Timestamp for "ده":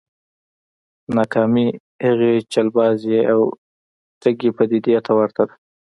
5.47-5.55